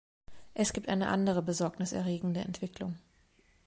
[0.55, 2.97] Es gibt eine andere besorgniserregende Entwicklung.